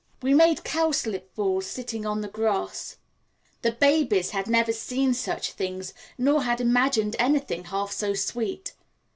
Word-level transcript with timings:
We 0.23 0.33
made 0.33 0.63
cowslip 0.63 1.35
balls 1.35 1.67
sitting 1.67 2.07
on 2.07 2.21
the 2.21 2.27
grass. 2.27 2.97
The 3.61 3.71
babies 3.73 4.31
had 4.31 4.47
never 4.47 4.73
seen 4.73 5.13
such 5.13 5.51
things 5.51 5.93
nor 6.17 6.41
had 6.41 6.59
imagined 6.59 7.15
anything 7.19 7.65
half 7.65 7.91
so 7.91 8.15
sweet. 8.15 8.73